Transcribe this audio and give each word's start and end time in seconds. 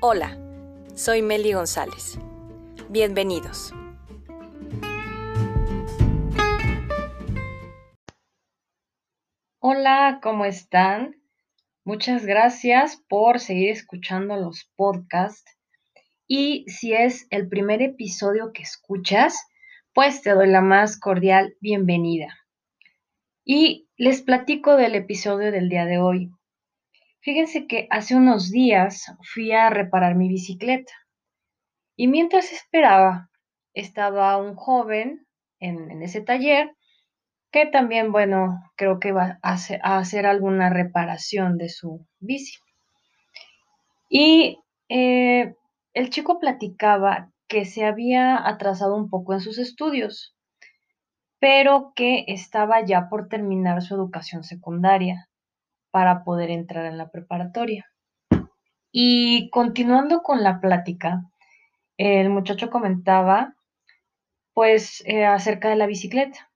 Hola, 0.00 0.38
soy 0.94 1.22
Meli 1.22 1.54
González. 1.54 2.20
Bienvenidos. 2.88 3.74
Hola, 9.58 10.20
¿cómo 10.22 10.44
están? 10.44 11.16
Muchas 11.82 12.24
gracias 12.24 13.02
por 13.08 13.40
seguir 13.40 13.70
escuchando 13.70 14.36
los 14.36 14.70
podcasts. 14.76 15.58
Y 16.28 16.64
si 16.68 16.92
es 16.92 17.26
el 17.30 17.48
primer 17.48 17.82
episodio 17.82 18.52
que 18.52 18.62
escuchas, 18.62 19.48
pues 19.94 20.22
te 20.22 20.30
doy 20.30 20.46
la 20.46 20.60
más 20.60 20.96
cordial 20.96 21.56
bienvenida. 21.60 22.38
Y 23.44 23.88
les 23.96 24.22
platico 24.22 24.76
del 24.76 24.94
episodio 24.94 25.50
del 25.50 25.68
día 25.68 25.86
de 25.86 25.98
hoy. 25.98 26.30
Fíjense 27.20 27.66
que 27.66 27.88
hace 27.90 28.14
unos 28.14 28.50
días 28.50 29.12
fui 29.32 29.52
a 29.52 29.70
reparar 29.70 30.14
mi 30.14 30.28
bicicleta 30.28 30.92
y 31.96 32.06
mientras 32.06 32.52
esperaba 32.52 33.28
estaba 33.74 34.36
un 34.36 34.54
joven 34.54 35.26
en, 35.58 36.02
ese 36.02 36.20
taller 36.20 36.70
que 37.50 37.66
también, 37.66 38.12
bueno, 38.12 38.60
creo 38.76 39.00
que 39.00 39.12
va 39.12 39.38
a 39.42 39.54
hacer, 39.54 40.26
alguna 40.26 40.70
reparación 40.70 41.56
de 41.56 41.68
su 41.68 42.06
bici. 42.20 42.56
Y 44.08 44.58
eh, 44.88 45.54
el 45.94 46.10
chico 46.10 46.38
platicaba 46.38 47.32
que 47.48 47.64
se 47.64 47.84
había 47.84 48.46
atrasado 48.46 48.94
un 48.94 49.08
poco 49.08 49.32
en 49.32 49.40
sus 49.40 49.58
estudios, 49.58 50.36
pero 51.40 51.92
que 51.96 52.24
estaba 52.28 52.84
ya 52.84 53.08
por 53.08 53.28
terminar 53.28 53.82
su 53.82 53.94
educación 53.94 54.44
secundaria 54.44 55.27
para 55.90 56.24
poder 56.24 56.50
entrar 56.50 56.86
en 56.86 56.98
la 56.98 57.10
preparatoria. 57.10 57.86
Y 58.92 59.50
continuando 59.50 60.22
con 60.22 60.42
la 60.42 60.60
plática, 60.60 61.22
el 61.96 62.30
muchacho 62.30 62.70
comentaba 62.70 63.54
pues 64.54 65.04
eh, 65.06 65.24
acerca 65.24 65.68
de 65.68 65.76
la 65.76 65.86
bicicleta, 65.86 66.50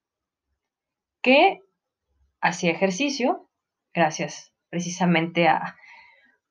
que 1.23 1.61
hacía 2.41 2.73
ejercicio, 2.73 3.49
gracias 3.95 4.53
precisamente 4.71 5.47
a, 5.47 5.77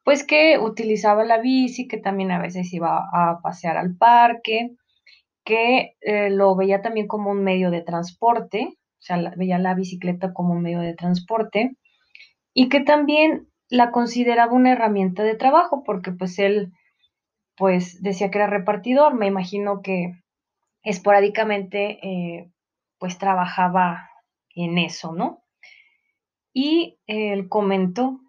pues 0.03 0.25
que 0.25 0.57
utilizaba 0.59 1.25
la 1.25 1.39
bici, 1.39 1.87
que 1.89 1.97
también 1.97 2.31
a 2.31 2.39
veces 2.39 2.71
iba 2.73 3.09
a 3.11 3.41
pasear 3.41 3.75
al 3.75 3.97
parque, 3.97 4.71
que 5.43 5.97
eh, 5.99 6.29
lo 6.29 6.55
veía 6.55 6.81
también 6.81 7.07
como 7.07 7.31
un 7.31 7.43
medio 7.43 7.69
de 7.69 7.81
transporte, 7.81 8.69
o 8.69 9.01
sea, 9.01 9.17
veía 9.35 9.57
la 9.59 9.73
bicicleta 9.73 10.33
como 10.33 10.53
un 10.53 10.61
medio 10.61 10.79
de 10.79 10.93
transporte, 10.93 11.75
y 12.53 12.69
que 12.69 12.81
también 12.81 13.47
la 13.69 13.91
consideraba 13.91 14.53
una 14.53 14.73
herramienta 14.73 15.23
de 15.23 15.35
trabajo, 15.35 15.83
porque 15.83 16.11
pues 16.11 16.37
él 16.39 16.73
pues 17.55 18.01
decía 18.01 18.31
que 18.31 18.37
era 18.37 18.47
repartidor, 18.47 19.13
me 19.13 19.27
imagino 19.27 19.81
que 19.81 20.13
esporádicamente 20.83 21.99
eh, 22.01 22.51
pues 22.97 23.17
trabajaba 23.17 24.09
en 24.55 24.77
eso, 24.77 25.13
¿no? 25.13 25.43
Y 26.53 26.99
él 27.07 27.47
comentó, 27.47 28.19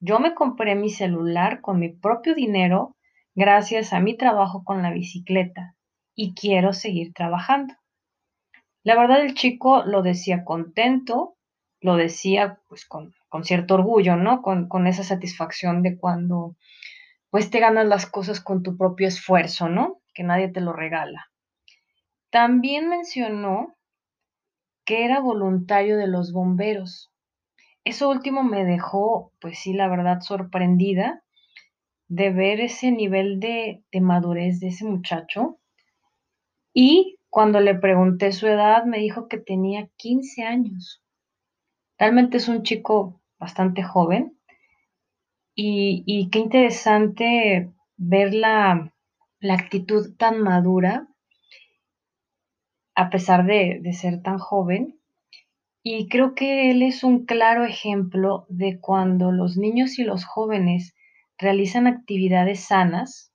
yo 0.00 0.18
me 0.18 0.34
compré 0.34 0.74
mi 0.74 0.90
celular 0.90 1.60
con 1.60 1.78
mi 1.78 1.90
propio 1.90 2.34
dinero 2.34 2.96
gracias 3.34 3.92
a 3.92 4.00
mi 4.00 4.16
trabajo 4.16 4.64
con 4.64 4.82
la 4.82 4.90
bicicleta 4.90 5.76
y 6.14 6.34
quiero 6.34 6.72
seguir 6.72 7.12
trabajando. 7.12 7.74
La 8.82 8.96
verdad 8.96 9.20
el 9.20 9.34
chico 9.34 9.84
lo 9.84 10.02
decía 10.02 10.44
contento, 10.44 11.36
lo 11.80 11.96
decía 11.96 12.60
pues 12.68 12.86
con, 12.86 13.14
cierto 13.44 13.74
orgullo, 13.74 14.16
¿no? 14.16 14.42
Con, 14.42 14.68
con, 14.68 14.86
esa 14.86 15.04
satisfacción 15.04 15.82
de 15.82 15.96
cuando 15.96 16.56
pues 17.30 17.50
te 17.50 17.60
ganas 17.60 17.86
las 17.86 18.06
cosas 18.06 18.40
con 18.40 18.62
tu 18.62 18.76
propio 18.76 19.08
esfuerzo, 19.08 19.68
¿no? 19.68 20.00
Que 20.14 20.24
nadie 20.24 20.48
te 20.48 20.60
lo 20.60 20.72
regala. 20.72 21.30
También 22.30 22.88
mencionó 22.88 23.76
que 24.84 25.04
era 25.04 25.20
voluntario 25.20 25.96
de 25.96 26.08
los 26.08 26.32
bomberos. 26.32 27.10
Eso 27.84 28.10
último 28.10 28.42
me 28.42 28.64
dejó, 28.64 29.32
pues 29.40 29.60
sí, 29.60 29.72
la 29.72 29.88
verdad, 29.88 30.20
sorprendida 30.20 31.22
de 32.08 32.30
ver 32.30 32.60
ese 32.60 32.90
nivel 32.90 33.38
de, 33.38 33.84
de 33.92 34.00
madurez 34.00 34.58
de 34.58 34.68
ese 34.68 34.84
muchacho. 34.84 35.60
Y 36.74 37.18
cuando 37.30 37.60
le 37.60 37.76
pregunté 37.76 38.32
su 38.32 38.48
edad, 38.48 38.84
me 38.84 38.98
dijo 38.98 39.28
que 39.28 39.38
tenía 39.38 39.88
15 39.96 40.42
años. 40.42 41.02
Realmente 41.98 42.38
es 42.38 42.48
un 42.48 42.64
chico 42.64 43.19
bastante 43.40 43.82
joven 43.82 44.36
y, 45.54 46.30
qué 46.30 46.38
interesante 46.38 47.70
ver 47.96 48.32
la, 48.34 48.92
actitud 49.50 50.16
tan 50.16 50.40
madura 50.40 51.08
a 52.94 53.10
pesar 53.10 53.44
de, 53.44 53.82
ser 53.92 54.22
tan 54.22 54.38
joven. 54.38 54.98
Y 55.82 56.08
creo 56.08 56.34
que 56.34 56.70
él 56.70 56.82
es 56.82 57.04
un 57.04 57.24
claro 57.24 57.64
ejemplo 57.64 58.46
de 58.48 58.78
cuando 58.80 59.32
los 59.32 59.56
niños 59.56 59.98
y 59.98 60.04
los 60.04 60.24
jóvenes 60.24 60.94
realizan 61.38 61.86
actividades 61.86 62.60
sanas, 62.60 63.32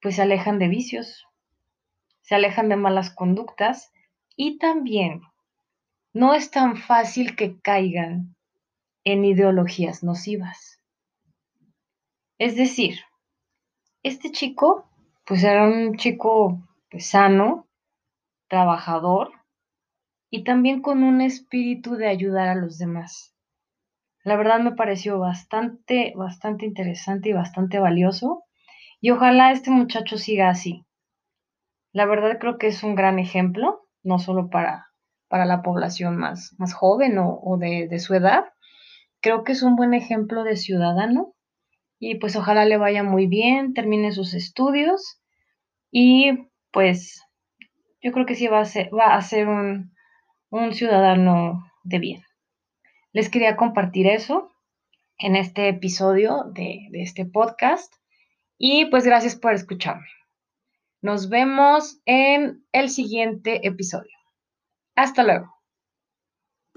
pues 0.00 0.16
se 0.16 0.22
alejan 0.22 0.58
de 0.58 0.68
vicios, 0.68 1.26
se 2.22 2.34
alejan 2.34 2.70
de 2.70 2.76
malas 2.76 3.14
conductas 3.14 3.92
y 4.36 4.58
también 4.58 5.20
no 6.14 6.32
es 6.32 6.52
tan 6.52 6.76
fácil 6.76 7.34
que 7.34 7.60
caigan 7.60 8.36
en 9.02 9.24
ideologías 9.24 10.04
nocivas. 10.04 10.80
Es 12.38 12.54
decir, 12.54 13.00
este 14.04 14.30
chico, 14.30 14.88
pues 15.26 15.42
era 15.42 15.64
un 15.64 15.96
chico 15.96 16.62
pues, 16.88 17.08
sano, 17.10 17.66
trabajador 18.48 19.32
y 20.30 20.44
también 20.44 20.82
con 20.82 21.02
un 21.02 21.20
espíritu 21.20 21.96
de 21.96 22.06
ayudar 22.06 22.48
a 22.48 22.54
los 22.54 22.78
demás. 22.78 23.34
La 24.22 24.36
verdad 24.36 24.60
me 24.60 24.72
pareció 24.72 25.18
bastante, 25.18 26.12
bastante 26.14 26.64
interesante 26.64 27.30
y 27.30 27.32
bastante 27.32 27.80
valioso 27.80 28.44
y 29.00 29.10
ojalá 29.10 29.50
este 29.50 29.72
muchacho 29.72 30.16
siga 30.16 30.48
así. 30.48 30.86
La 31.92 32.06
verdad 32.06 32.38
creo 32.38 32.56
que 32.56 32.68
es 32.68 32.84
un 32.84 32.94
gran 32.94 33.18
ejemplo, 33.18 33.88
no 34.04 34.20
solo 34.20 34.48
para 34.48 34.93
para 35.28 35.44
la 35.44 35.62
población 35.62 36.16
más, 36.16 36.54
más 36.58 36.74
joven 36.74 37.16
o, 37.18 37.56
de, 37.58 37.88
de 37.88 37.98
su 37.98 38.14
edad. 38.14 38.44
Creo 39.20 39.44
que 39.44 39.52
es 39.52 39.62
un 39.62 39.76
buen 39.76 39.94
ejemplo 39.94 40.44
de 40.44 40.56
ciudadano 40.56 41.34
y 41.98 42.16
pues 42.16 42.36
ojalá 42.36 42.64
le 42.64 42.76
vaya 42.76 43.02
muy 43.02 43.26
bien, 43.26 43.72
termine 43.74 44.12
sus 44.12 44.34
estudios 44.34 45.20
y 45.90 46.48
pues 46.72 47.22
yo 48.02 48.12
creo 48.12 48.26
que 48.26 48.34
sí 48.34 48.46
va 48.48 48.60
a 48.60 48.64
ser, 48.66 48.90
va 48.92 49.16
a 49.16 49.48
un, 49.48 49.94
un 50.50 50.74
ciudadano 50.74 51.64
de 51.84 51.98
bien. 51.98 52.22
Les 53.12 53.30
quería 53.30 53.56
compartir 53.56 54.06
eso 54.06 54.50
en 55.18 55.36
este 55.36 55.68
episodio 55.68 56.44
de, 56.52 56.88
de, 56.90 57.02
este 57.02 57.24
podcast 57.24 57.92
y 58.58 58.86
pues 58.86 59.04
gracias 59.04 59.36
por 59.36 59.54
escucharme. 59.54 60.08
Nos 61.00 61.28
vemos 61.28 62.00
en 62.04 62.64
el 62.72 62.90
siguiente 62.90 63.66
episodio. 63.66 64.13
Hasta 64.96 65.22
luego. 65.22 65.53